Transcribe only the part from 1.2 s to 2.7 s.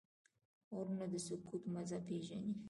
سکوت مزه پېژني